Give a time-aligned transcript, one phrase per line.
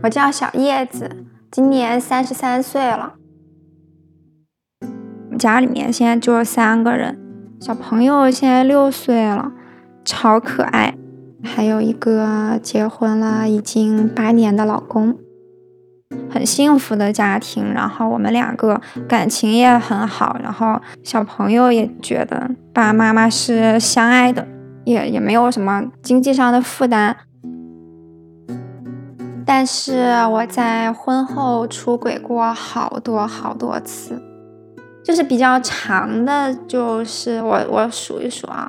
[0.00, 3.14] 我叫小叶子，今年三十三岁了。
[5.36, 7.18] 家里面现在就三个人，
[7.60, 9.52] 小朋友现在六岁了，
[10.04, 10.94] 超可爱。
[11.42, 15.16] 还有一个结婚了已经八年的老公，
[16.30, 17.72] 很幸福的家庭。
[17.72, 24.46] 然后我们两个感情也很好，然后小朋友也觉得爸爸妈妈是相爱的，
[24.84, 27.16] 也也没有什么经济上的负担。
[29.48, 34.20] 但是我在婚后出轨过好多好多次，
[35.02, 38.68] 就是比较长的，就是我我数一数啊，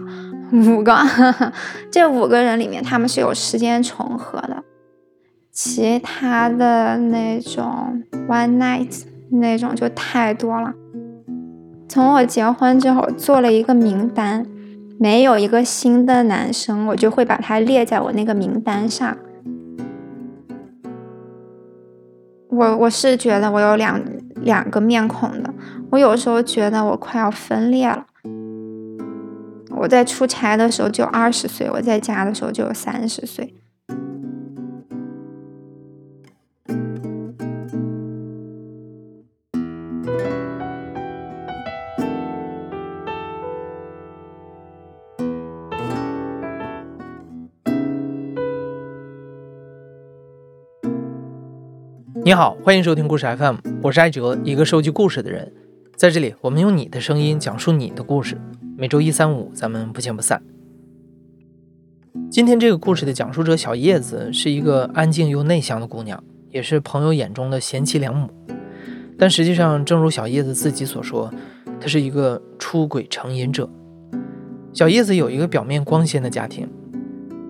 [0.54, 0.96] 五个，
[1.92, 4.64] 这五个人里面他们是有时间重合的，
[5.52, 10.74] 其他的那种 one night 那种就太多了。
[11.90, 14.46] 从我结婚之后做了一个名单，
[14.98, 19.18] 没有一个新的男生，我就会把他列在我那个名单上。
[22.50, 24.02] 我我是觉得我有两
[24.42, 25.54] 两个面孔的，
[25.92, 28.06] 我有时候觉得我快要分裂了。
[29.78, 33.54] 我在出差的时候就二十岁，我在家的时候就有三十岁。
[52.30, 55.52] 你好，欢迎收听故事 FM，我是艾哲，一个收集故事的人。
[55.96, 58.40] 在这里，我们用你的声音讲述你的故事。
[58.78, 60.40] 每周一、三、五，咱们不见不散。
[62.30, 68.30] 今天这个故事的讲述者小叶子是一个安静又内向的姑娘，也是朋友眼中的贤妻良母。
[69.18, 71.34] 但实际上，正如小叶子自己所说，
[71.82, 73.68] 她是一个出轨成瘾者。
[74.72, 76.70] 小叶子有一个表面光鲜的家庭。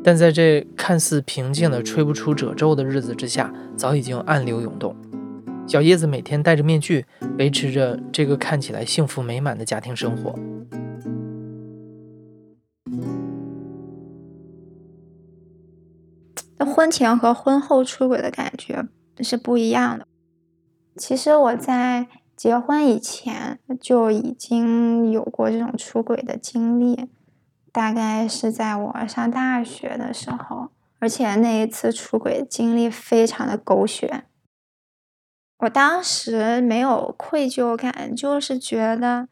[0.04, 4.96] 但在这看似平静的吹不出褶皱的日子之下，早已经暗流涌动。
[5.68, 7.06] 小叶子每天戴着面具，
[7.38, 10.34] 维持着这个看起来幸福美满的家庭生活。
[16.58, 18.88] 那婚前和婚后出轨的感觉
[19.20, 20.08] 是不一样的。
[20.96, 27.10] 其实我在结婚以前就已经有过这种出轨的经历。
[27.72, 34.24] 大概是在我上大学的时候，而且那一次出轨经历非常的狗血。
[35.60, 39.28] 我当时没有愧疚感，就是觉得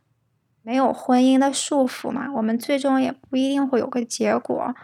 [0.61, 4.75] 没有婚姻的束缚嘛，我们最终也不一定会有个结果，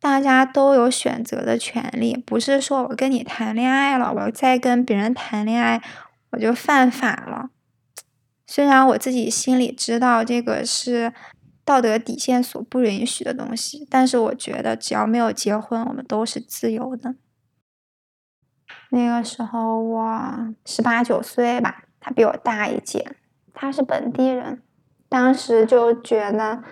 [0.00, 5.80] 大家都有选择的权利，不是说我跟你谈恋爱了，我再跟别人谈恋爱
[6.30, 7.50] 我就犯法了。
[8.46, 11.12] 虽然我自己心里知道这个是。
[11.68, 17.14] 道德底线所不允许的东西，但是我觉得只要没有结婚，我们都是自由的。
[18.88, 23.14] 那个时候我十八九岁吧，他比我大一届，
[23.52, 24.62] 他是本地人，
[25.10, 26.62] 当时就觉得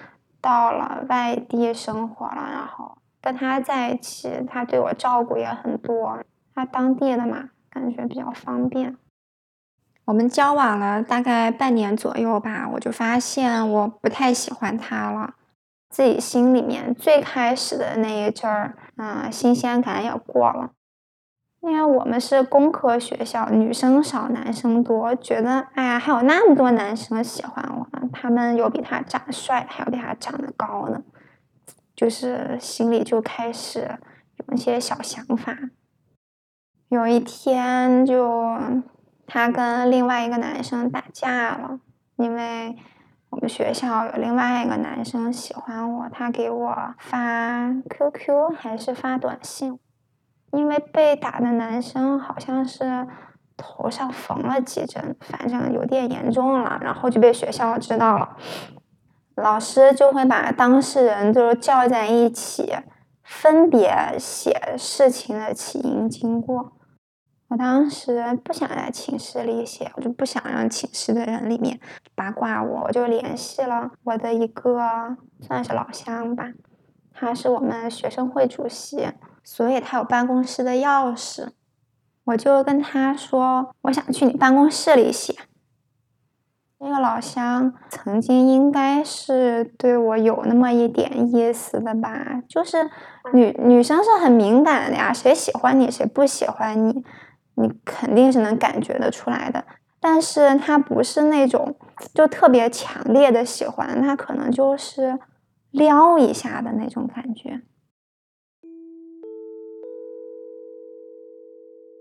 [0.41, 6.19] 到了外地生活了，然后跟他在一起，他对我照顾也很多，
[6.55, 8.97] 他当地的嘛，感觉比较方便。
[10.07, 15.35] 我们交往了大概半年左右吧，我就发现我不太喜欢他了。
[15.91, 20.71] 自己心里面最开始的那一阵儿，嗯，新鲜感也过了。
[21.61, 31.03] 因为我们是工科学校，女生少，男生多，觉得哎呀，还有那么多男生喜欢我，他们有比他长得帅，还有比他长得高呢，
[31.97, 33.99] 就是心里就开始
[34.37, 35.59] 有一些小想法。
[36.91, 38.57] 有一天就。
[39.27, 41.81] 他跟另外一个男生打架了，
[42.17, 42.77] 因为
[43.31, 49.79] 我们学校有另外一个男生喜欢我，他给我发 QQ 还是发短信，
[50.53, 53.07] 因为被打的男生好像是
[53.57, 58.37] 头上缝了几针，反正有点严重了，然后就被学校知道了，
[59.35, 62.75] 老师就会把当事人就是叫在一起，
[63.25, 66.76] 分别写事情的起因经过。
[67.49, 71.79] 我当时不想在寝室里写，我就不想让寝室的人里面
[72.15, 76.51] 八卦我，我就联系了我的一个算是老乡吧，
[77.15, 79.09] 他是我们学生会主席，
[79.45, 81.51] 所以他有办公室的钥匙，
[82.25, 85.35] 我就跟他说，我想去你办公室里写。
[86.79, 92.91] 那个老乡曾经应该是对我有那么一点意思的吧，就是
[93.33, 97.05] 女女生是很敏感的呀，谁喜欢你，谁不喜欢你。
[97.57, 99.65] 你肯定是能感觉得出来的，
[100.01, 101.75] 但是他不是那种
[102.15, 105.19] 就特别强烈的喜欢，他可能就是
[105.71, 107.63] 撩一下的那种感觉。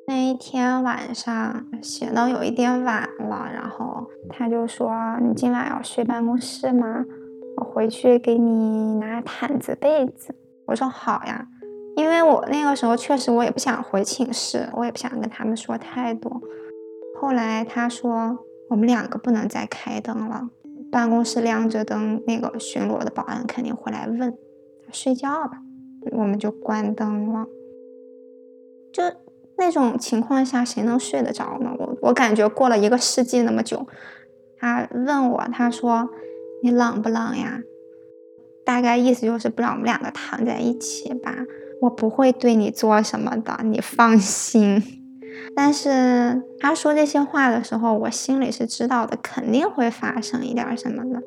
[0.07, 7.03] 那一天晚上写的有一点晚了，然后他就说：“你今晚要睡办公室吗？
[7.57, 10.35] 我回去给你拿毯子被子。”
[10.67, 11.47] 我说：“好呀。”
[11.95, 16.41] 因为我那个时候确实我也不想回寝室，我也不想跟他们说太多。
[17.19, 18.37] 后来他说
[18.69, 20.49] 我们两个不能再开灯了，
[20.91, 24.37] 办公室亮着灯，那个巡逻的保安肯定会来问。
[24.91, 25.61] 睡觉吧，
[26.11, 27.47] 我们就关灯了。
[28.93, 29.03] 就
[29.57, 31.73] 那种情况下，谁能睡得着呢？
[31.79, 33.87] 我我感觉过了一个世纪那么久，
[34.57, 36.09] 他问我，他说
[36.61, 37.61] 你冷不冷呀？
[38.65, 41.33] 大概意思就是不让我们两个躺在一起吧。
[41.81, 44.83] 我不会对你做什么的，你放心。
[45.55, 51.21] 但是他说这些话的时候，我心里是知道的，肯定会发生一点什么的。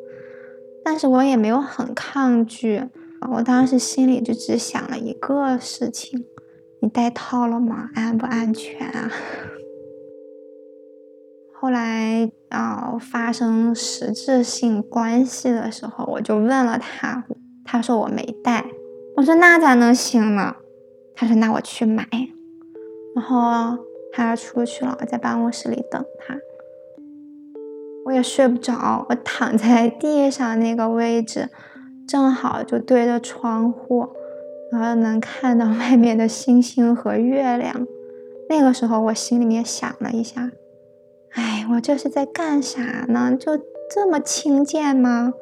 [0.84, 2.82] 但是我也没有很抗拒，
[3.32, 6.24] 我当时心里就只想了一个事情：
[6.80, 7.90] 你戴套了吗？
[7.94, 9.10] 安不安全啊？
[11.60, 17.24] 后来啊，发生实质性关系的时候，我就问了他，
[17.64, 18.64] 他说我没戴。
[19.18, 20.54] 我说那咋能行呢？
[21.16, 22.06] 他说那我去买，
[23.16, 23.76] 然后
[24.12, 26.36] 他出去了，我在办公室里等他。
[28.04, 31.48] 我也睡不着，我躺在地上那个位置，
[32.06, 34.08] 正好就对着窗户，
[34.70, 37.84] 然后能看到外面的星星和月亮。
[38.48, 40.52] 那个时候我心里面想了一下，
[41.32, 43.36] 哎，我这是在干啥呢？
[43.36, 43.58] 就
[43.92, 45.32] 这么轻贱吗？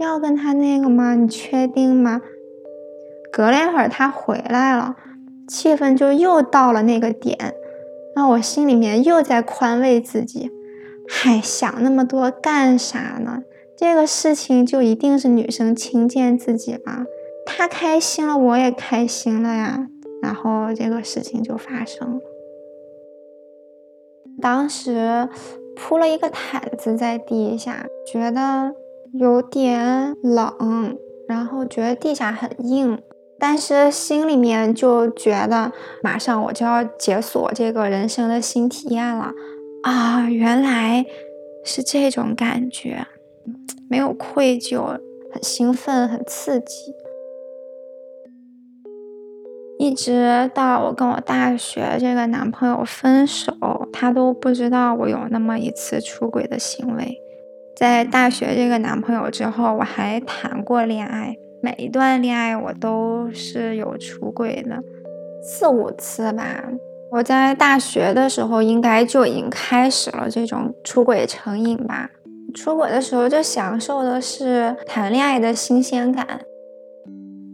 [0.00, 1.14] 要跟他那个吗？
[1.14, 2.22] 你确定吗？
[3.32, 4.96] 隔了一会儿，他回来了，
[5.46, 7.54] 气氛就又到了那个点，
[8.16, 10.50] 那我心里面又在宽慰自己，
[11.08, 13.42] 嗨，想那么多干啥呢？
[13.76, 17.04] 这个事情就一定是女生轻贱自己吗？
[17.46, 19.86] 她开心了，我也开心了呀，
[20.20, 22.20] 然后这个事情就发生了。
[24.40, 25.28] 当时
[25.76, 28.72] 铺了一个毯子在地下，觉得
[29.12, 30.96] 有点冷，
[31.28, 33.00] 然后觉得地下很硬。
[33.40, 39.32] 但是心里面就觉得，马上我就要解锁这个人生的新体验了
[39.84, 40.28] 啊！
[40.28, 41.06] 原来
[41.64, 43.06] 是这种感觉，
[43.88, 44.98] 没有愧疚，
[45.32, 46.92] 很兴奋，很刺激。
[49.78, 53.52] 一直到我跟我大学这个男朋友分手，
[53.92, 57.16] 他都不知道我有那么一次出轨的行为。
[57.76, 61.36] 在大学这个男朋友之后，我还谈过恋爱。
[61.62, 64.82] 每一段恋爱我都是有出轨的，
[65.42, 66.64] 四五次吧。
[67.10, 72.10] 我在大学的时候应该就已经开始了这种出轨成瘾吧。
[72.54, 76.40] 出轨的时候就享受的是谈恋爱的新鲜感，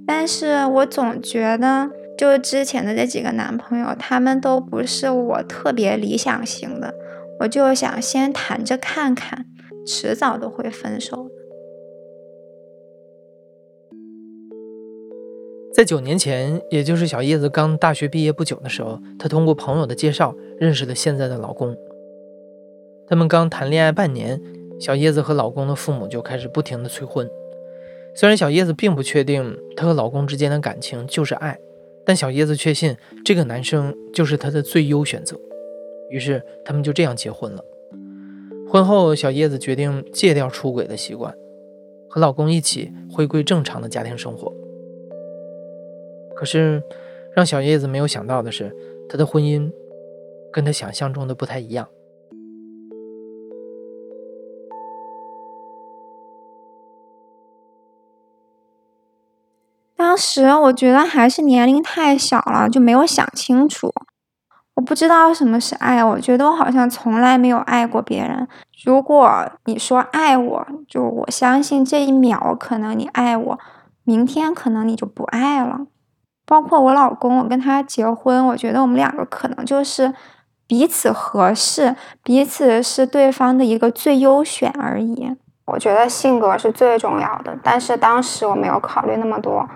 [0.07, 6.95] 但是我总觉得就之前的这几个男朋友，他们都不是我特别理想型的，
[7.41, 9.47] 我就想先谈着看看，
[9.87, 11.24] 迟早都会分手。
[15.75, 21.77] 在九年前，也就是小叶子刚大学毕业不久的时候，她通过朋友的介绍认识了现在的老公。
[23.09, 24.41] 他们刚谈恋爱半年，
[24.79, 27.29] 小叶子和老公的父母就开始不停的催婚。
[28.15, 31.59] 虽然小叶子并不确定她和老公之间的感情就是爱，
[32.07, 35.37] 但小叶子确信这个男生就是她的最优选择。
[36.09, 37.65] 于是他们就这样结婚了。
[38.69, 41.35] 婚后，小叶子决定戒掉出轨的习惯，
[42.09, 44.55] 和老公一起回归正常的家庭生活。
[46.37, 46.83] 可是，
[47.35, 48.75] 让小叶子没有想到的是，
[49.09, 49.71] 她的婚姻
[50.53, 51.89] 跟她想象中的不太一样。
[59.97, 63.93] 当时我觉得还是年龄太小了，就没有想清楚。
[64.75, 68.47] 我不知道什么是爱，我觉得我好像从来没有爱过别人。
[68.85, 73.59] 如果你说爱我，就我相信这一秒可能你爱我，
[74.03, 75.87] 明天可能你就不爱了。
[76.47, 80.13] 包括我老公，我跟他结婚，我觉得我们两个可能就是
[80.67, 85.37] 彼此合适，彼此是对方的一个最优选而已。
[85.67, 89.67] 我觉得性格是最重要的，但是当时我没有考虑那么多，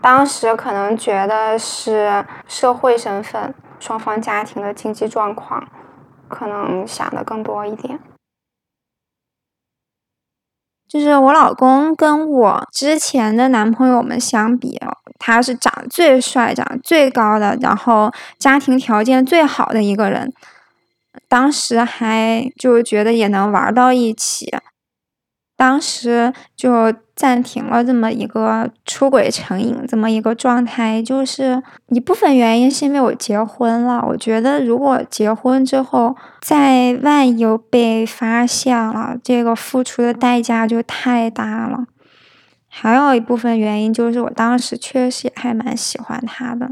[0.00, 5.66] 当时可能觉得是社会身份、双方家庭的经济状况，
[6.28, 7.98] 可能想的更多一点。
[10.88, 14.78] 就是我老公跟我之前的男朋友们相比，
[15.24, 20.32] 他是长得最帅、长得最高的，然后家庭条件最好的一个人。
[21.28, 24.50] 当时还就觉得也能玩到一起，
[25.56, 34.02] 当时就暂停了这么一个出轨成瘾这么一个状态，就是一部分原因是因为我结婚了。
[34.08, 41.84] 我觉得如果结婚之后再万一又被发现了，这个付出的代价就太大了。
[42.74, 46.70] 还有一部分原因就是我当时确实也还蛮喜欢他的，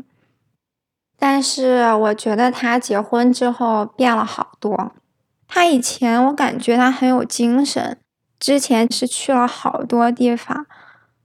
[1.18, 4.92] 但是我觉得他结婚之后变了好多。
[5.46, 7.98] 他以前我感觉他很有精神。
[8.38, 10.64] 之前是去了好多地方，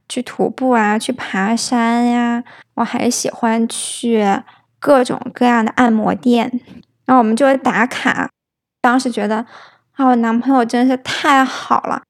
[0.09, 2.43] 去徒步啊，去爬山呀。
[2.73, 4.25] 我还喜欢去
[4.79, 6.59] 各种各样的按摩店，
[7.05, 8.29] 然后我们就打卡。
[8.81, 9.45] 当时觉得
[9.93, 12.03] 啊，我男朋友真是太好了。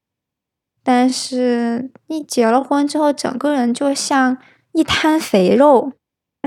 [0.87, 4.37] 但是，一结了婚之后，整个人就像
[4.73, 5.91] 一滩肥肉。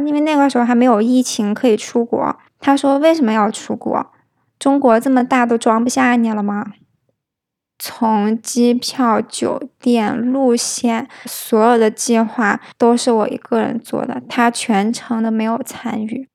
[0.06, 2.38] 因为那个时候还没有疫情可以出国。
[2.60, 4.12] 他说：“为什么要出国？
[4.56, 6.64] 中国这么大，都装不下你了吗？”
[7.80, 16.28] 从机票、酒店、路线，所有的计划都是我一个人做的，他全程都没有参与。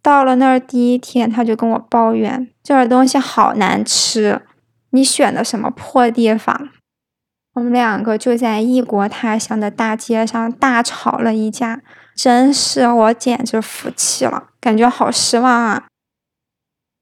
[0.00, 4.42] 到了那儿第一天，他就跟我抱怨这儿东西好难吃，
[4.90, 6.68] 你选的什么破地方？
[7.54, 11.82] 我们两个就在异国他乡的大街上大吵了一架，
[12.14, 15.86] 真是我简直服气了，感觉好失望啊！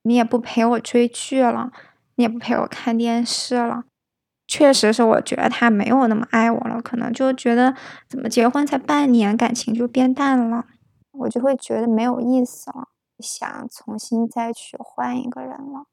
[0.02, 1.70] 你也不陪我追剧了。
[2.16, 3.84] 你也不陪我看电视了，
[4.48, 7.76] 确实是我觉得他没有那么爱我了，可能就觉得
[8.08, 10.64] 怎么结婚才半年，感情就变淡了，
[11.12, 12.88] 我就会觉得没有意思了，
[13.20, 15.86] 想重新再去换一个人了。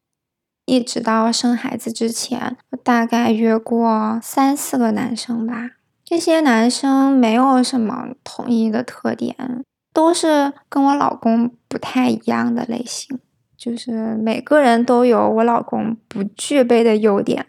[0.66, 5.72] 一直到生孩子之前，我大概约过三四个男生吧，
[6.04, 13.20] 这些男生没有什么统一的特点，都是跟我老公不太一样的类型。
[13.58, 17.48] 就是每个人都有我老公不具备的优点。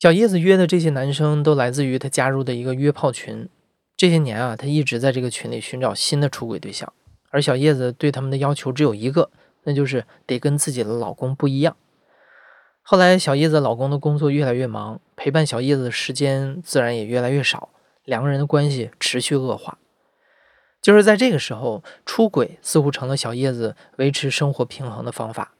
[0.00, 3.48] 小叶子约的这些男生都来自于他加入的一个约炮群。
[3.96, 6.92] 这些年啊，他一直在这个群里寻找新的出轨对象。
[7.30, 9.30] 而小叶子对他们的要求只有一个，
[9.64, 11.76] 那就是得跟自己的老公不一样。
[12.82, 17.68] 后来，小叶子老公的工作越来越忙，陪伴小叶子的时间自然也越来越少，
[18.04, 19.78] 两个人的关系持续恶化。
[20.80, 25.54] 就是在这个时候，出轨似乎成了小叶子维持生活平衡的方法。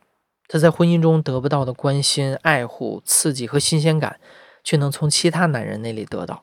[0.49, 4.18] 她在婚姻中得不到的关心、爱护、刺激和新鲜感，
[4.64, 6.42] 却能从其他男人那里得到。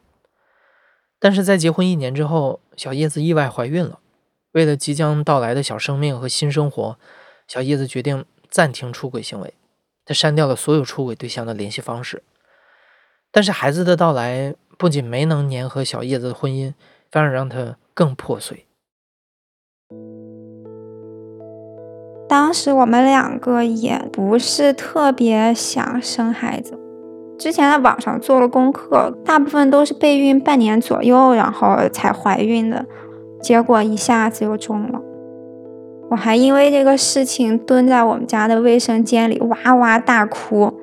[1.19, 3.99] 但是在结婚一年之后，小叶子意外怀孕了。
[4.53, 6.97] 为了即将到来的小生命和新生活，
[7.49, 9.55] 小叶子决定暂停出轨行为。
[10.05, 12.21] 她删掉了所有出轨对象的联系方式。
[13.31, 16.75] 但是孩子的到来不仅没能粘合小叶子的婚姻，
[17.11, 18.67] 反而让她更破碎。
[22.27, 26.77] 当时我们两个也不是特别想生孩子，
[27.39, 32.85] 之前在网上做了功课，大部分都是备孕半年左右，然后才怀孕的，
[33.41, 35.01] 结果一下子又中了。
[36.09, 40.73] 我还因为这个事情蹲在我们家的卫生间里哇哇大哭。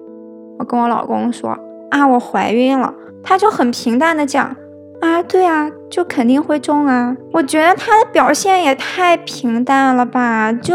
[0.59, 1.59] 我跟我老公说
[1.90, 4.56] 啊，我怀孕了，他就很平淡的讲
[5.00, 7.16] 啊，对啊，就肯定会中啊。
[7.33, 10.75] 我觉得他的表现也太平淡了吧，就。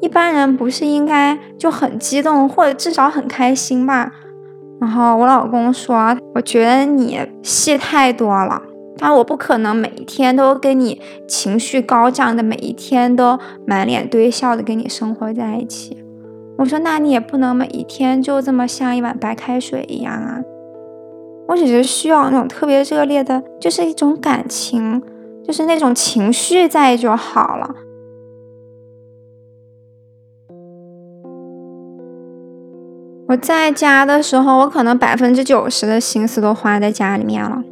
[0.00, 4.12] 一般人不是应该就很激动，或者至少很开心吧？
[4.80, 8.62] 然后我老公说：“我觉得你戏太多了，
[8.98, 15.96] 但我不可能每一天都跟你情绪高涨的，每一天都满脸堆笑的跟你生活在一起。”
[16.58, 20.42] 我说：“那你也不能每一天就这么像一碗白开水一样啊！
[21.46, 25.00] 我只是需要那种特别热烈的，就是一种感情，
[25.46, 27.76] 就是那种情绪在就好了。”
[33.28, 37.62] 我在家的时候，我可能百分之九十的心思都花在家里面了。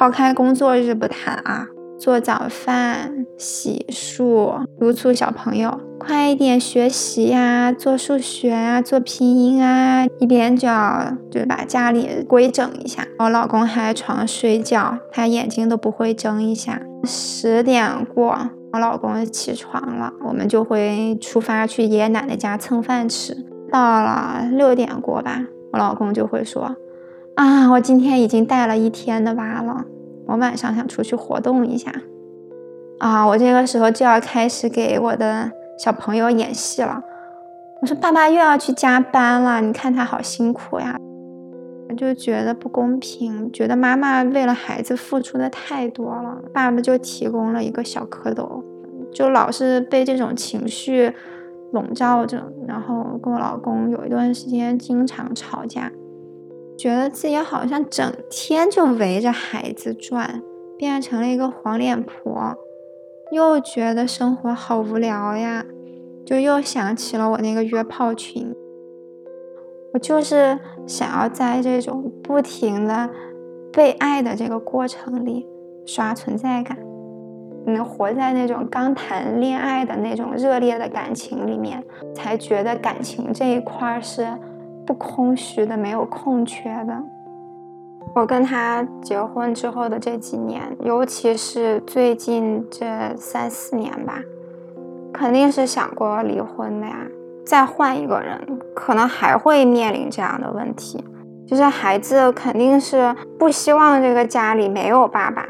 [0.00, 1.66] 抛开工作日不谈啊，
[1.98, 13.06] 做早饭、洗漱、督促小朋友快一点学习呀，做数学啊，做拼音啊，一边就要就把家里规整一下。
[13.18, 16.80] 我老公还床睡觉，他眼睛都不会睁一下。
[17.04, 23.36] 十点过，我老公起床了，我们就会出发去爷爷奶奶家蹭饭吃。
[23.70, 26.74] 到了六点过吧，我老公就会说
[27.40, 29.86] ：“啊，我今天已经带了一天的娃了，
[30.26, 31.90] 我晚上想出去活动一下。”
[33.00, 37.02] 啊，我这个时候就要开始给我的小朋友演戏了。
[37.80, 40.98] 我说：“爸爸又要去加班了，你看他好辛苦呀。”
[41.88, 48.62] 我就觉得不公平，觉得妈妈为了孩子付出的太多了，爸爸就提供了一个小蝌蚪，
[49.14, 51.14] 就老是被这种情绪。
[51.72, 55.90] 笼罩着，然后跟我老公有一段时间经常吵架。
[56.80, 60.42] 觉得自己好像整天就围着孩子转，
[60.78, 62.56] 变成了一个黄脸婆，
[63.32, 65.62] 又觉得生活好无聊呀，
[66.24, 68.56] 就又想起了我那个约炮群。
[69.92, 73.10] 我就是想要在这种不停的
[73.70, 75.46] 被爱的这个过程里
[75.84, 76.78] 刷存在感，
[77.66, 81.84] 能活在那种刚谈恋爱的那种热烈的感情里面，
[82.14, 84.26] 才觉得感情这一块是
[84.90, 87.00] 不空虚的、没有空缺的。
[88.12, 94.20] 我跟他结婚之后的这几年，尤其是最近这三四年吧，
[95.12, 97.06] 肯定是想过离婚的呀。
[97.46, 101.04] 再换一个人，可能还会面临这样的问题，
[101.46, 105.46] 就是孩子肯定是不希望这个家里没有爸爸。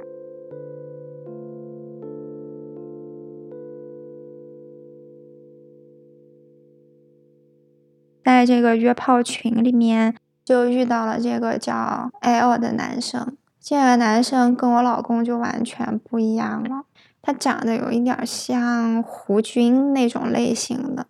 [8.31, 13.37] 在这个约炮群里面，就遇到了这个叫 L 的男生。
[13.61, 16.85] 这个男生跟我老公就完全不一样了，
[17.21, 21.07] 他长得有一点像胡军那种类型的。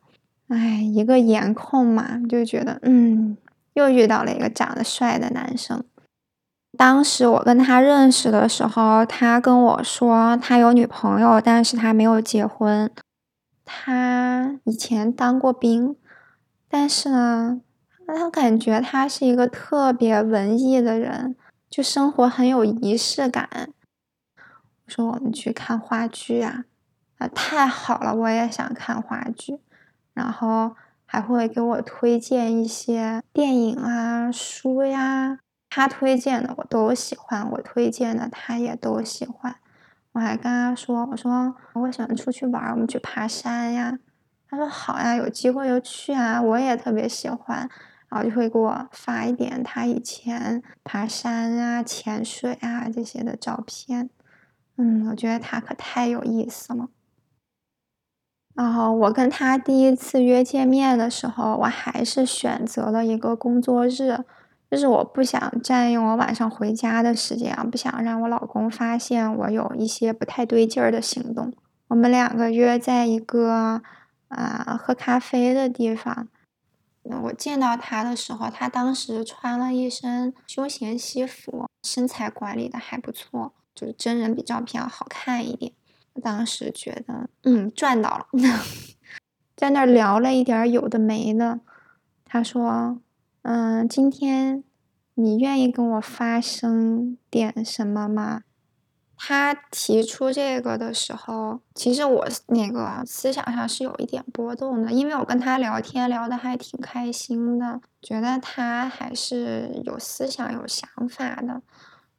[0.48, 3.36] 哎，一个颜控嘛，就觉得嗯，
[3.74, 5.84] 又遇到了一个长得帅的男生。
[6.78, 12.90] 当时我跟他认识的时候，他跟我说他有女朋友，但是他没有结婚。
[13.64, 15.94] 他以前当过兵，
[16.72, 17.60] 但是呢，
[18.06, 21.34] 他感觉他是一个特别文艺的人，
[21.68, 23.48] 就生活很有仪式感。
[24.86, 26.64] 我说我们去看话剧啊，
[27.18, 29.58] 啊，太好了，我也想看话剧。
[30.14, 39.56] 然后还会给我推荐一些电影啊、书呀，他推荐的我都喜欢，我推荐的他也都喜欢。
[40.12, 43.98] 我还跟他说：“我说我喜欢出去玩，我们去爬山呀。”
[44.50, 47.69] 他说：“好呀，有机会就去啊，我也特别喜欢。”
[48.11, 54.11] 然后就会给我发一点他以前爬山啊、潜水啊这些的照片。
[54.76, 56.88] 嗯，我觉得他可太有意思了。
[58.56, 64.25] 然后我跟他第一次约见面的时候，我还是选择了一个工作日，
[64.69, 71.52] 就是我不想占用我晚上回家的时间啊，不想让我老公发现我有一些不太对劲儿的行动。
[71.86, 73.80] 我们两个约在一个
[74.30, 76.26] 啊喝咖啡的地方。
[77.02, 85.73] 我见到他的时候，他当时穿了一身休闲西服，身材管理的还不错，就是真人比照片要好看一点。
[86.23, 88.26] 当时觉得，嗯，赚到了，
[89.56, 91.60] 在那儿聊了一点有的没的。
[92.25, 93.00] 他说，
[93.43, 94.62] 嗯，今天
[95.14, 98.43] 你愿意跟我发生点什么吗？
[99.23, 111.61] 他提出这个的时候，其实我那个思想上是有一点波动的，因为我跟他聊天聊的还挺开心的，觉得他还是有思想、有想法的。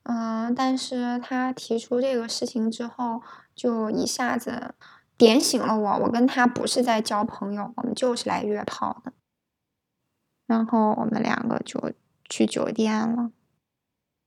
[0.04, 3.22] 嗯，但是他提出这个事情之后。
[3.54, 4.74] 就一下子
[5.18, 9.12] 点醒了我，我跟他不是在交朋友，我们就是来约炮的。
[10.48, 11.92] 然后我们两个就
[12.28, 13.30] 去酒店了。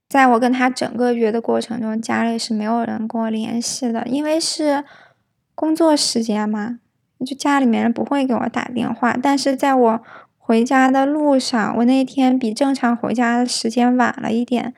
[0.09, 4.85] 在我跟他整个约的过程中，家里是没有人跟我联系的，因为是
[5.55, 6.79] 工作时间嘛，
[7.27, 9.17] 就家里面人不会给我打电话。
[9.21, 10.01] 但是在我
[10.39, 14.75] 回家的路上，我那天比正常回家的时间晚了一点。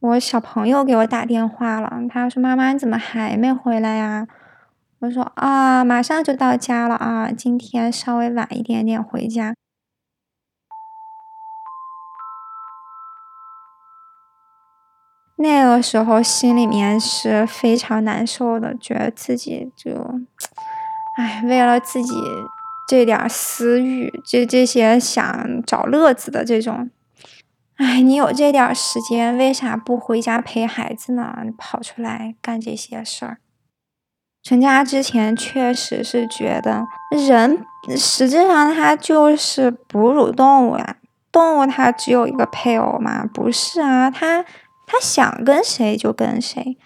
[0.00, 4.26] 我小朋友给我打电话了，他说：“妈妈，你怎么还没回来呀？”
[5.00, 9.54] 我说：“啊，马上就到家了啊，今天稍微晚一点点回家。”
[15.42, 20.20] 那个时候心里面是非常难受的，觉得自己就，
[21.16, 22.14] 哎，为了自己
[22.86, 26.90] 这点私欲，这这些想找乐子的这种。
[27.76, 31.38] 哎，你有这点时间，为啥不回家陪孩子呢？
[31.44, 33.38] 你跑出来干这些事儿。
[34.42, 37.64] 成家之前确实是觉得人
[37.96, 40.96] 实质上他就是哺乳动物呀，
[41.32, 43.24] 动物它只有一个配偶嘛？
[43.24, 44.44] 不是啊，他
[44.90, 46.76] 他想跟谁就跟谁。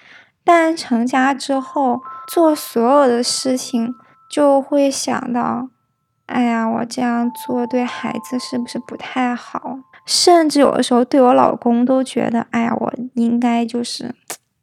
[0.44, 3.94] 但成家之后做所有的事情，
[4.30, 5.70] 就会想到，
[6.26, 9.78] 哎呀，我这样做对孩子是不是不太好？
[10.04, 14.14] 甚至有的时候对我老公都觉得，哎呀，我应该就是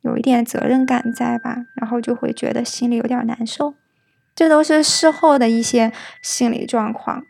[0.02, 3.74] 有一点责任感在吧，然后就会觉得心里有点难受。
[4.36, 7.24] 这都是事后的一些心理状况。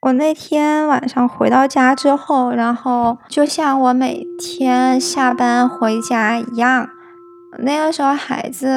[0.00, 6.88] 我那天晚上回到家之后，然后就像我每天下班回家一样，
[7.58, 8.68] 那个时候孩子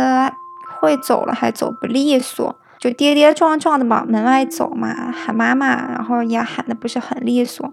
[0.79, 7.71] 会走了，还走不利索，就跌跌撞撞的往门外走嘛，喊妈妈，然后也喊的不是很利索。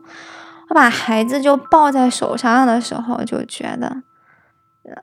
[0.69, 4.03] 我把孩子就抱在手上的时候，就觉得，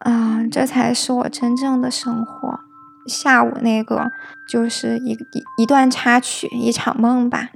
[0.02, 2.60] 啊，这才是我真正的生活。
[3.08, 4.12] 下午那个
[4.48, 7.50] 就是一一一段插曲，一场梦吧。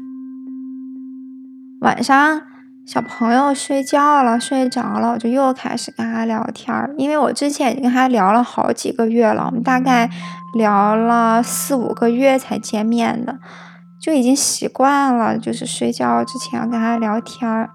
[1.81, 2.41] 晚上
[2.85, 6.93] 小朋友睡觉了，睡着了，我就又开始跟他聊天儿。
[6.97, 10.09] 因为我之前已经跟他聊了好几个月了，我们大概
[10.57, 13.37] 聊了四五个月才见面的，
[14.01, 17.69] 就已经习惯了，就是睡觉之前要跟他聊天儿。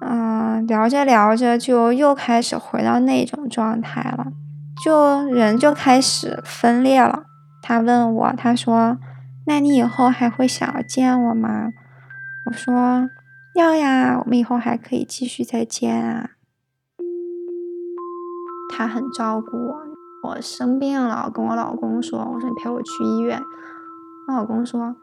[0.00, 4.26] 嗯，聊着聊着就又开始回到那种状态了，
[4.84, 7.22] 就人就开始分裂了。
[7.62, 8.98] 他问我，他说
[9.46, 11.68] ：“那你以后还会想要见我吗？”
[12.50, 13.08] 我说。
[13.54, 16.30] 要呀，我们以后还可以继续再见啊。
[18.68, 19.76] 他很照顾我，
[20.24, 23.40] 我生病了，跟我老公说：“我说你陪我去医院。”
[24.26, 24.96] 我老公说：“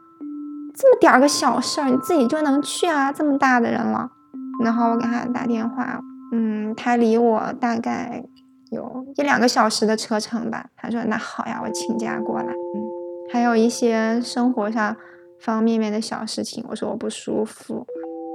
[0.75, 3.09] 这么点儿个小事儿，你自己就能去啊？
[3.09, 4.11] 这么大的人了。”
[4.61, 6.01] 然后我给他打电话，
[6.33, 8.25] 嗯，他离我大概
[8.69, 10.65] 有一两个小时的车程吧。
[10.75, 12.83] 他说：“那好呀，我请假过来。”嗯，
[13.31, 14.93] 还有一些生活上
[15.39, 17.87] 方方面面的小事情，我说我不舒服。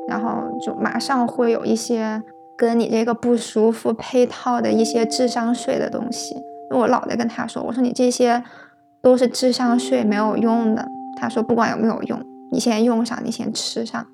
[0.09, 2.23] 然后就马上会有一些
[2.57, 6.37] 跟你这个不舒服配套的一些智商税的东西。
[6.71, 8.43] 我老在跟他说，我说你这些
[9.03, 10.89] 都是智商税，没有用的。
[11.17, 14.07] 他说不管有没有用，你先用上，你先吃上。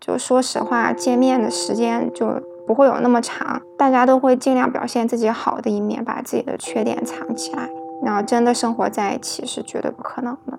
[0.00, 7.68] 就说实话，见面的时间就不会有那么长，大家都会尽量表现自己好的一面，把自己的缺点藏起来。
[8.02, 10.58] 然后真的生活在一起是绝对不可能的。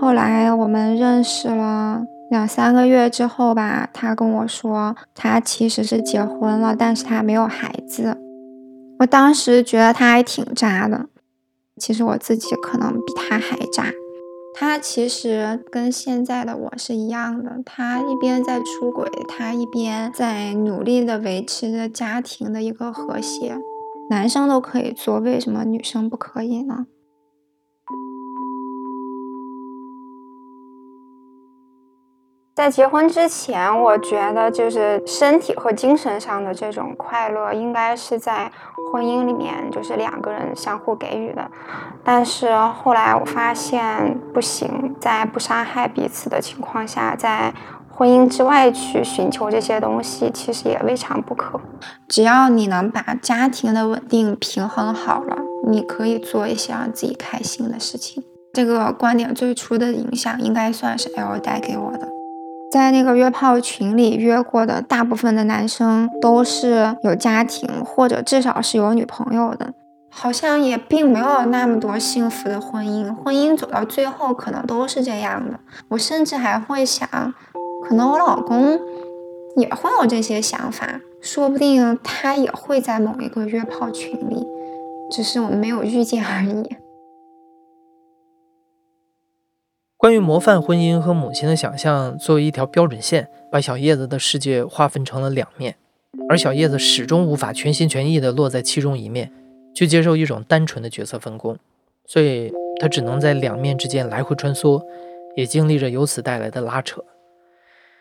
[0.00, 8.16] 后来我们认识了两三个月之后吧，他跟我说他其实是结婚了，但是他没有孩子。
[9.00, 11.10] 我当时觉得他还挺渣的，
[11.76, 13.92] 其实我自己可能比他还渣。
[14.54, 23.58] 他其实跟现在的我是一样的，他一边在出轨，他一边在努力的维持着家庭的一个和谐。
[24.08, 26.86] 男生都可以做，为什么女生不可以呢？
[32.60, 38.52] 在结婚之前，我觉得就是身体和精神上的这种快乐，应该是在
[38.92, 41.50] 婚姻里面，就是两个人相互给予的。
[42.04, 47.54] 但是后来我发现不行，在不伤害彼此的情况下，在
[47.88, 51.58] 婚姻之外去寻求这些东西，其实也未尝不可。
[52.08, 58.22] 只要你能把家庭的稳定平衡好了，你可以做一些让自己开心的事情。
[58.52, 62.19] 这个观点最初的影响，应该算是 L 带给我的。
[62.70, 69.74] 在那个约炮群里约过的大部分的男生都是有家庭或者至少是有女朋友的，
[70.08, 73.12] 好像也并没有那么多幸福的婚姻。
[73.12, 75.58] 婚姻走到最后可能都是这样的。
[75.88, 77.08] 我甚至还会想，
[77.88, 78.78] 可能我老公
[79.56, 84.46] 也会有这些想法，说不定他也会在某一个约炮群里，
[85.10, 86.76] 只是我们没有遇见而已。
[90.00, 95.76] 关于模范婚姻和母亲的想象，作为一条标准线，把小叶子的世界划分成了两面，
[96.26, 99.30] 而小叶子始终无法全心全意地落在其中一面，
[99.74, 101.58] 去接受一种单纯的角色分工，
[102.06, 104.82] 所以他只能在两面之间来回穿梭，
[105.36, 107.04] 也经历着由此带来的拉扯。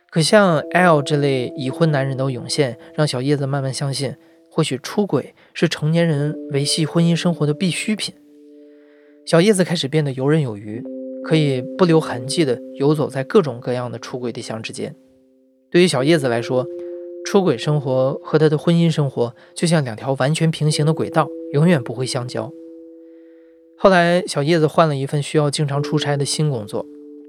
[0.10, 4.16] 可像 L 这类已婚男人的涌现，让小叶子慢慢相信，
[4.50, 8.16] 或许出轨是成年人维系婚姻生活的必需品。
[9.26, 10.82] 小叶子开始变得游刃有余。
[11.24, 14.96] 可以不留痕迹地游走在各种各样的出轨对象之间。
[15.70, 16.66] 对于小叶子来说，
[17.26, 22.52] 出轨生活和他的婚姻生活就像两条完全平行的轨道，永远不会相交。
[23.78, 26.86] 后来，小叶子换了一份需要经常出差的新工作。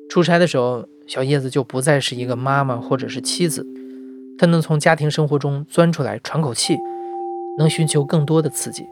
[0.08, 3.66] 出差的时候，小叶子就不再是一个妈妈或者是妻子，
[4.38, 6.78] 她能从家庭生活中钻出来喘口气，
[7.58, 8.84] 能寻求更多的刺激。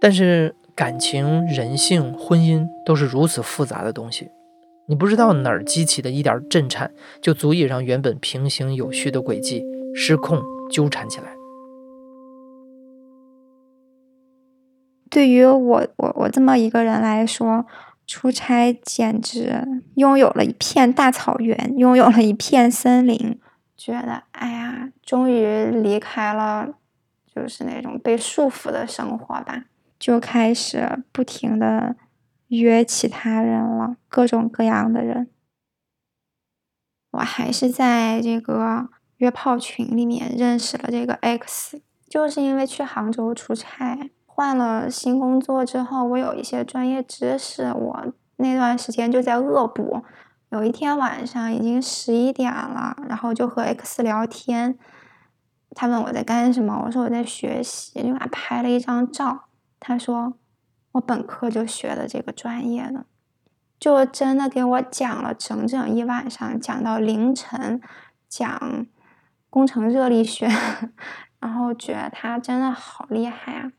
[0.00, 4.30] 但是，感情、人性、婚姻都是如此复杂的东西，
[4.86, 11.34] 你不知道哪儿激起的一点震颤，就足以让原本平行有序的轨迹失控纠缠起来。
[15.10, 17.66] 对于我我我这么一个人来说，
[18.06, 19.62] 出差简直
[19.96, 23.38] 拥有了一片大草原，拥有了一片森林，
[23.76, 26.70] 觉得哎呀，终于离开了，
[27.34, 29.66] 就是那种被束缚的生活吧。
[30.02, 31.94] 就开始不停的
[32.48, 35.30] 约其他人了，各种各样的人。
[37.12, 38.88] 我还是在这个
[39.18, 50.02] 约炮群里面认识了这个 X，就是因为去杭州出差，换了新工作之后，我有一些专业知识，我那段时间就在恶补，
[50.48, 54.76] 有一天晚上已经十一点了，然后就和 X 聊天，
[55.76, 59.44] 他问我在干什么，我说我在学习，就给他拍了一张照。
[59.84, 60.34] 他说
[60.92, 63.04] 我本科就学的这个专业的，
[63.80, 67.80] 就真的给我讲了整整一晚上，讲到凌晨，
[68.28, 68.86] 讲
[69.50, 70.48] 工程热力学，
[71.40, 73.72] 然后觉得他真的好厉害啊。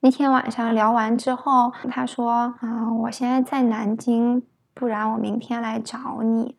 [0.00, 4.42] 那天晚上聊完之后，他说：“啊，我现在在南京，
[4.72, 6.56] 不然我明天来找你。”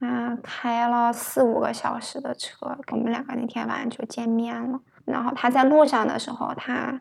[0.00, 4.80] 啊，开了四五个小时的车，我们两个那天晚上就见面了。
[5.04, 7.00] 然后他在路上的时候，他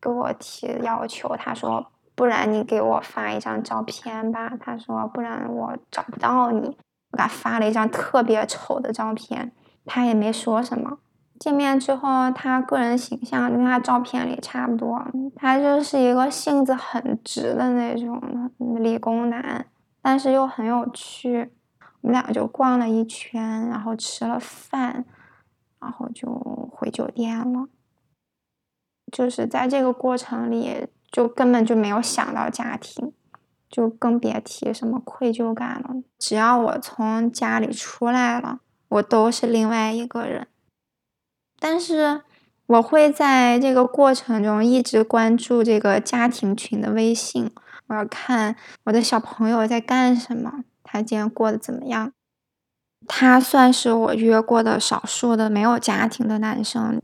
[0.00, 6.76] 给我提要求，他说：“不然你给我发一张照片吧。”他说：“不然我找不到你。”
[7.12, 9.52] 我给他发了一张特别丑的照片，
[9.84, 10.98] 他也没说什么。
[11.40, 15.02] 见面之后，他个人形象跟他照片里差不多，
[15.34, 19.66] 他就是一个性子很直的那种理工男，
[20.00, 21.50] 但是又很有趣。
[22.02, 25.04] 我们俩就逛了一圈，然后吃了饭，
[25.80, 26.28] 然后就
[26.72, 27.68] 回酒店了。
[29.10, 33.12] 就是在这个过程里，就根本就没有想到家庭，
[33.68, 35.96] 就更别提什么愧疚感了。
[36.18, 40.46] 只要我从家里出来了，我都是另外一个人。
[41.58, 42.22] 但是
[42.66, 47.50] 我会在这个过程中一直关注这个家庭群的微信，
[47.88, 52.12] 我要看我的小朋友在干什么，他今天过得怎么样。
[53.12, 57.02] 他算是我约过的少数的没有家庭的男生。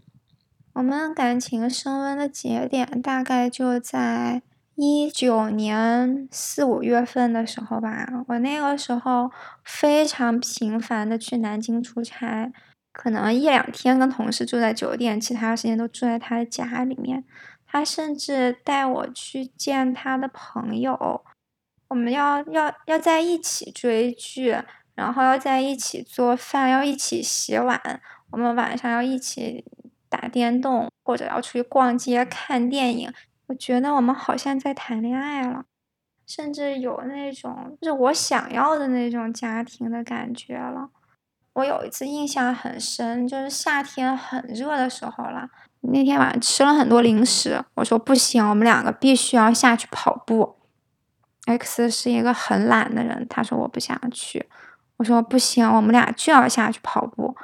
[0.74, 4.40] 我们感情升温的节点大概就在
[4.76, 8.06] 一九年四五月份的时候吧。
[8.28, 9.32] 我那个时候
[9.64, 12.52] 非常频繁的去南京出差。
[12.92, 17.24] 可能一两天跟同事住在酒店，其他时间都住在他的家里面。
[17.66, 21.22] 他甚至带我去见他的朋友，
[21.88, 24.56] 我们要要要在一起追剧，
[24.96, 28.00] 然后要在一起做饭，要一起洗碗。
[28.32, 29.64] 我们晚上要一起
[30.08, 33.12] 打电动，或者要出去逛街、看电影。
[33.46, 35.66] 我觉得我们好像在谈恋爱了，
[36.26, 40.90] 甚至有那种就是我想要的那种家庭的感觉了。
[41.52, 45.48] 我有一次印象很深，就是夏天很热的时候了。
[45.82, 50.56] 那天晚上吃了很多零食，我说不行，我们两个必须要下去跑步。
[51.46, 54.48] X 是一个很懒的人，他说我不想去。
[54.98, 57.36] 我说不行，我们俩就要下去跑步。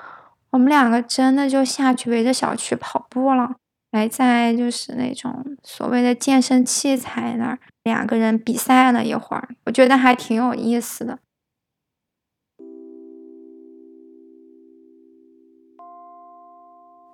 [0.50, 3.56] 我们两个真的就下去围着小区跑步了，
[3.90, 11.18] 还在就是那种所谓的健身器材那儿，两个人比赛了一会儿，我觉得还挺有意思的。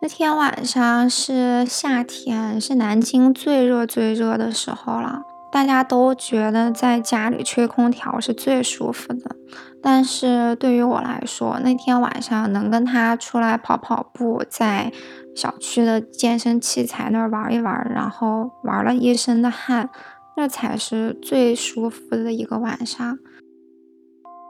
[0.00, 5.22] 那天晚上是夏天，是南京最热最热的时候了。
[5.50, 9.36] 大家都觉得在家里吹空调是最舒服的，
[9.82, 14.92] 但是对于我来说，那天晚上能跟他出来跑跑步，在
[15.34, 19.88] 小区的健身器材那儿玩一玩，然后玩了一身的汗，
[20.36, 23.18] 那才是最舒服的一个晚上。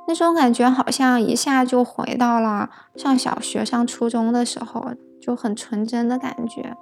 [0.08, 4.92] 那种感觉好像一下就回到了上小学、上初中的时候。
[5.20, 6.74] 就很纯真的感觉，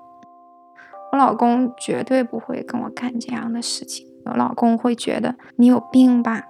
[1.17, 4.07] 我老公绝对不会跟我干这样的事情。
[4.27, 6.45] 我老公会觉得你有病吧？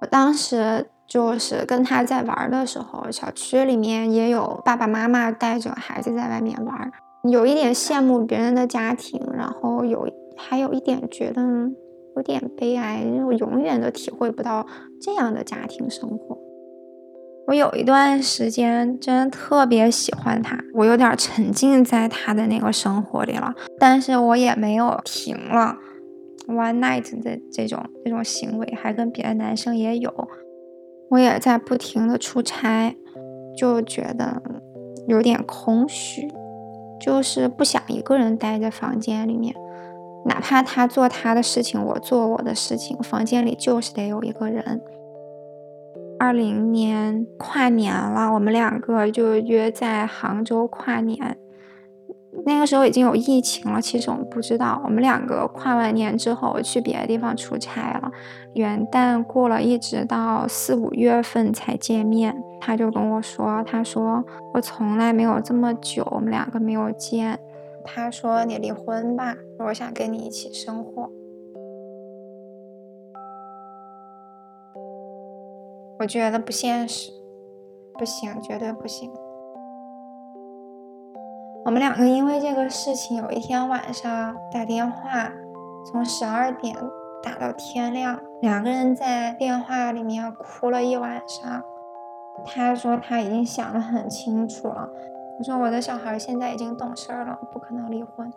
[0.00, 6.90] 我当时就是跟他在玩的时候，小区里面也有爸爸妈妈带着孩子在外面玩，
[7.30, 11.40] 有一点羡慕别人的家庭，然后有还有一点觉得
[12.16, 14.66] 有点悲哀，因为我永远都体会不到
[15.00, 16.36] 这样的家庭生活。
[17.48, 25.74] 我有一段时间真的特别喜欢他，我有点沉浸在他的那个生活里了，但是我也没有停了
[26.46, 30.12] one night 的这种这种行为，还跟别的男生也有，
[31.08, 32.94] 我也在不停的出差，
[33.56, 34.42] 就觉得
[35.06, 36.30] 有点空虚，
[37.00, 39.54] 就是不想一个人待在房间里面，
[40.26, 44.82] 哪怕他做他的事情，我做我的事情，房间里就是得有一个人。
[46.18, 51.38] 二零年跨年了，我们两个就约在杭州跨年。
[52.44, 54.80] 那个时候已经有疫情了，其实我们不知道。
[54.84, 58.10] 我们两个跨完年之后去别的地方出差了，
[58.54, 62.36] 元旦过了一直到四五月份才见面。
[62.60, 67.38] 他就跟我说：“他说我从来没有这么久，我们两个没有见。
[67.84, 69.34] 他说你离婚吧，
[69.66, 71.10] 我想跟你一起生活。”
[76.00, 77.10] 我觉得不现实，
[77.98, 79.12] 不行，绝对不行。
[81.64, 85.32] 我们两个因为这个事情，有一天晚上打电话，
[85.90, 86.76] 从十二点
[87.20, 91.62] 打到天亮，两个人在电话里面哭了一晚上。
[92.46, 94.88] 他说他已经想得很清楚了。
[95.38, 98.32] 我说我的小孩现在已经懂事了，不可能离婚。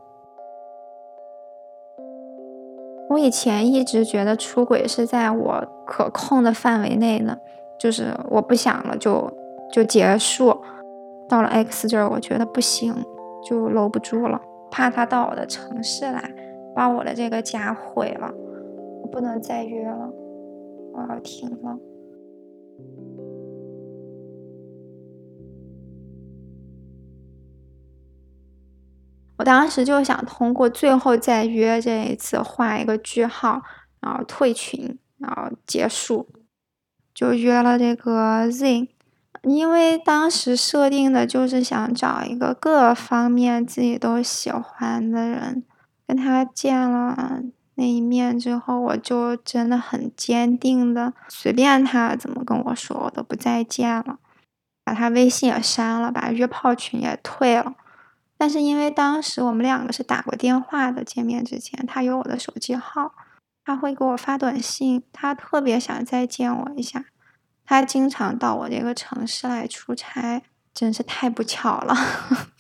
[3.12, 7.38] 我以前一直觉得出轨是在我可控的范围内呢，
[7.78, 9.30] 就是我不想了就
[9.70, 10.56] 就结束。
[11.28, 12.96] 到了 X 这儿，我觉得不行，
[13.44, 16.24] 就搂不住了，怕他到我的城市来，
[16.74, 18.32] 把我的这个家毁了。
[19.02, 20.10] 我不能再约了，
[20.94, 21.78] 我要停了。
[29.42, 33.64] 我当时就想通过最后再约这一次画一个句号，
[34.00, 36.30] 然后退群，然后结束，
[37.12, 38.88] 就约了这个 Z，
[39.42, 45.64] 因为当时设定的就是想找一个各方面自己都喜欢的人，
[46.06, 47.42] 跟他见了
[47.74, 54.20] 那一面之后，我就真的很坚定的，随便他怎么跟我说，我都不再见了，
[54.86, 57.74] 把他微信也删了，把约炮群也退了。
[58.42, 63.14] 但是因为当时我们两个是打过电话的，见面之前他有我的手机号，
[63.64, 67.06] 他会给我发短信，他特别想再见我一下，
[67.64, 70.42] 他经常到我这个城市来出差，
[70.74, 71.94] 真是太不巧了。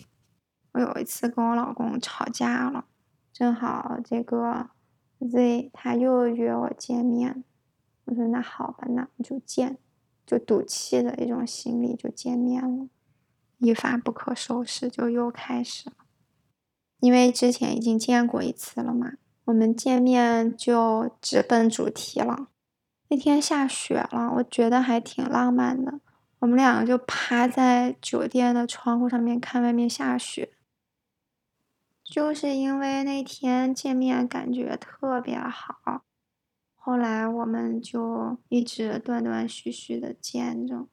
[0.74, 2.86] 我有一次跟我老公吵架了，
[3.34, 4.70] 正好这个
[5.32, 7.44] Z 他又约我见面，
[8.06, 9.80] 我说那好吧，那我就见，
[10.28, 12.86] 就赌气的一种心理就见面了。
[13.62, 15.96] 一发不可收拾，就又开始了。
[17.00, 19.14] 因为之前已经见过一次了嘛，
[19.46, 22.48] 我们见面就直奔主题了。
[23.10, 26.00] 那天下雪了，我觉得还挺浪漫的。
[26.40, 30.52] 我们两个就趴在酒店的窗户上面看外面下雪。
[32.04, 36.04] 就是因为那天见面感觉特别好，
[36.76, 40.88] 后来我们就一直断断续续的见着。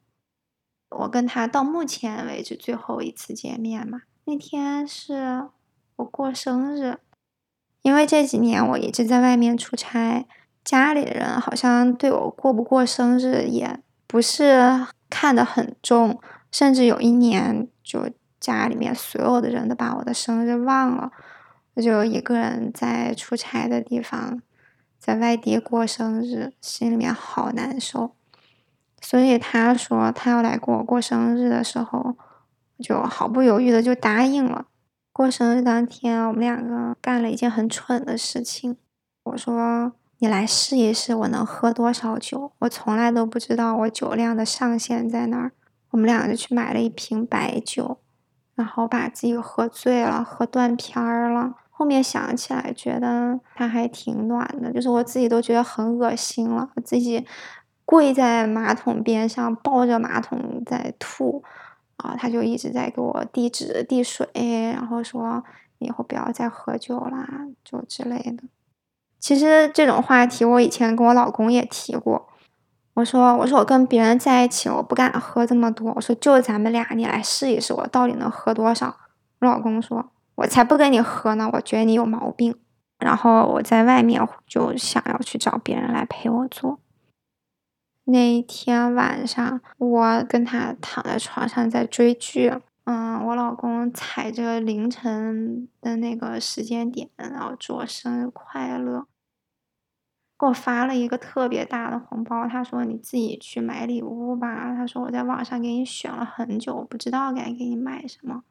[0.90, 5.48] 我跟他到目前为止最后一次见面嘛，那天是
[5.96, 6.98] 我过生日，
[7.82, 10.26] 因为这几年我一直在外面出差，
[10.64, 16.18] 家里人好像对我过不过生日也不是看得很重，
[16.50, 21.10] 甚至有一年就家里面所有的人都把我的生日忘了，
[21.74, 24.40] 我就一个人在出差的地方，
[24.98, 28.14] 在外地过生日，心里面好难受。
[29.00, 32.16] 所以他说他要来给我过生日的时候，
[32.78, 34.66] 就毫不犹豫的就答应了。
[35.12, 38.76] 过生日当天，我们两个干了一件很蠢的事情。
[39.24, 45.52] 我说你来试一试我能喝多少酒，我从来都不知道我酒量的上限在哪儿。
[45.90, 47.98] 我们两个就去买了一瓶白酒，
[48.54, 51.54] 然后把自己喝醉了，喝断片儿了。
[51.70, 57.24] 后面想起来觉得他还挺暖的，就是我自己都觉得很恶心了，我自己。
[57.88, 61.42] 跪在马桶边上，抱着马桶在吐，
[61.96, 64.28] 啊，他就一直在给我递纸递水，
[64.74, 65.42] 然后说
[65.78, 67.26] 以后不要再喝酒啦，
[67.64, 68.42] 就之类的。
[69.18, 72.28] 其实这种话题我以前跟我老公也提过，
[72.92, 78.94] 我说我说我跟别人在一起，我不敢喝这么多，我说就咱们俩，你来试一试，我到底能喝多少？
[79.40, 82.54] 我老公说，我才不跟你喝呢，我觉得你有毛病。
[82.98, 86.78] 然后我在外面就想要去找别人来陪我做。
[88.10, 92.50] 那一天晚上，我跟他躺在床上在追剧，
[92.84, 99.06] 嗯，我老公踩着凌晨的那个时间点，然后祝我生日快乐，
[100.38, 102.48] 给我发了一个特别大的红包。
[102.48, 108.42] 他说：“你自己去买礼物吧。”他说：“我在网上给你选了很久，不知道该给你买什么。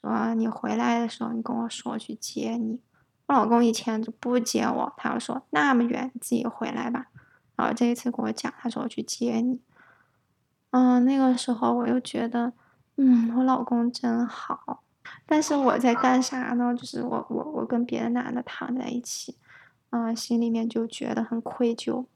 [0.00, 2.80] 说你回来的时候，你跟我说去接你。”
[3.28, 7.06] 我老公以前就不接我，他就说：“那么远，自己回来吧。”
[7.60, 9.60] 然后这一次跟我讲，他说我去接你，
[10.70, 12.54] 嗯，那个时候我又觉得，
[12.96, 14.82] 嗯，我老公真好。
[15.26, 16.74] 但是我在干啥呢？
[16.74, 19.36] 就是我我我跟别的男的躺在一起，
[19.90, 22.06] 嗯，心里面就觉得很愧疚。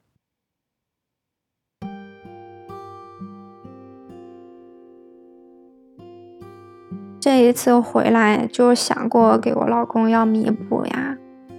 [7.19, 11.15] 这一次回来就想过给我老公要弥补呀，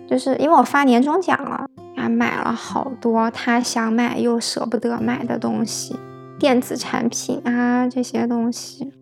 [0.09, 1.70] 就是因为我发年终奖了。
[2.09, 5.96] 买了好多他想买又舍不得买的东西，
[6.38, 8.92] 电子产品啊这些东西。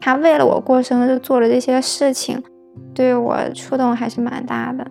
[0.00, 2.42] 他为了我过生日做了这些事情，
[2.94, 4.86] 对我触动还是蛮大的。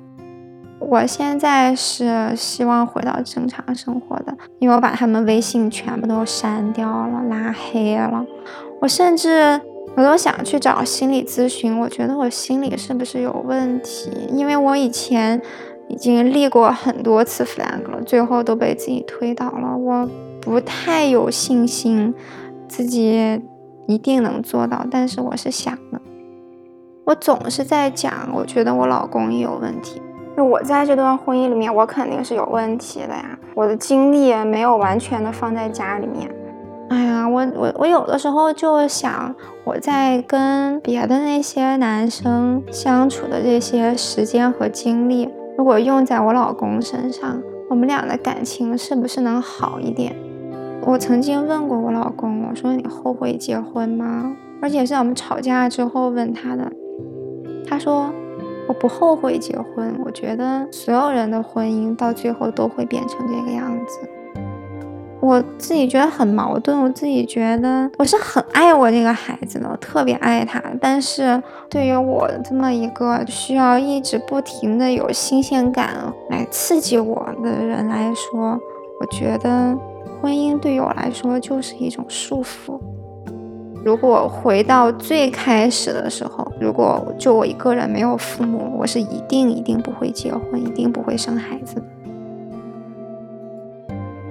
[0.79, 8.25] 我现在是希望回到正常生活的，因为我把他们微信全部都删掉了，拉黑了。
[8.79, 9.59] 我甚至
[9.95, 14.11] 我都想去找心理咨询，我觉得我心里是不是有问题？
[14.29, 15.41] 因为我以前。
[15.89, 19.77] 已经立过很多次 flag 了，最后都被自己推倒了。
[19.77, 20.09] 我
[20.41, 22.13] 不太有信心
[22.67, 23.41] 自己
[23.87, 26.01] 一定能做到，但是我是想的。
[27.05, 30.01] 我总是在讲，我觉得我老公也有问题。
[30.35, 33.39] 就我在这段婚姻里面，我肯定是有问题的呀。
[33.55, 36.29] 我的精力没有完全的放在家里面。
[36.89, 39.33] 哎呀，我我我有的时候就想，
[39.63, 45.27] 我在跟别的那些男生相处的这些时间和精力，
[45.57, 50.15] 如果用在我老公身上，我们俩的感情是不是能好一点？
[50.85, 54.35] 我曾经问过我老公，我说你后悔结婚吗？
[54.61, 56.71] 而且是我们吵架之后问他的，
[57.67, 58.11] 他说。
[58.69, 63.99] 我不后悔结婚，我觉得所有人的婚姻到最后都会变成这个样子。
[65.19, 70.61] 我自己觉得很矛盾，我自己觉得我是很爱我这个孩子的，我特别爱他。
[70.79, 78.59] 但是对于我这么一个需要一直不停的有新鲜感来刺激我的人来说，
[78.99, 79.75] 我觉得
[80.21, 82.79] 婚姻对于我来说就是一种束缚。
[83.83, 91.83] 如果回到最开始的时候，如果就我一个人没有父母，我是一定一定不会结婚，一定不会生孩子的。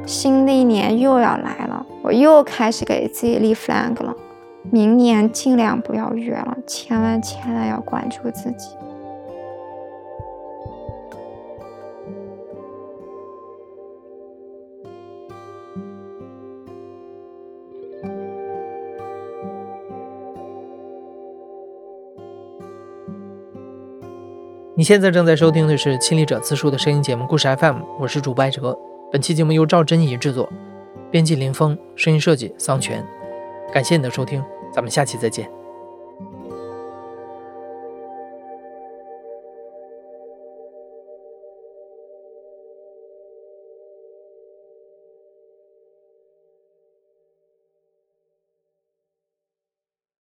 [0.07, 4.14] 新的一年又要来了，我又开始给自己立 flag 了，
[4.70, 8.68] 明年尽量不要约了，千万千万要管住自己。
[24.76, 28.78] 你现在正在收听的是《亲历者自述》的声音节目《故事 FM》，我是主播艾哲。
[29.12, 30.52] 本期节目由赵真怡制作，
[31.12, 33.07] 编辑林峰，声音设计桑泉。
[33.72, 34.42] 感谢你的收听，
[34.72, 35.48] 咱们下期再见。